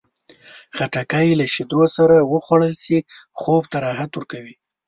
[0.75, 2.97] خټکی له شیدو سره وخوړل شي،
[3.39, 4.55] خوب ته راحت ورکوي.